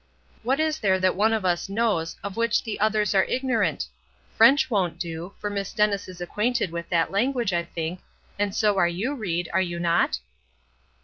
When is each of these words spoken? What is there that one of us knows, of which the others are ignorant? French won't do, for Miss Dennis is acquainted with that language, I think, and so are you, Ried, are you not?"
What 0.41 0.59
is 0.59 0.79
there 0.79 0.97
that 0.97 1.15
one 1.15 1.31
of 1.31 1.45
us 1.45 1.69
knows, 1.69 2.15
of 2.23 2.35
which 2.35 2.63
the 2.63 2.79
others 2.79 3.13
are 3.13 3.25
ignorant? 3.25 3.85
French 4.35 4.67
won't 4.67 4.97
do, 4.97 5.35
for 5.37 5.47
Miss 5.51 5.73
Dennis 5.73 6.07
is 6.07 6.19
acquainted 6.19 6.71
with 6.71 6.89
that 6.89 7.11
language, 7.11 7.53
I 7.53 7.65
think, 7.65 7.99
and 8.39 8.55
so 8.55 8.79
are 8.79 8.87
you, 8.87 9.13
Ried, 9.13 9.47
are 9.53 9.61
you 9.61 9.77
not?" 9.79 10.17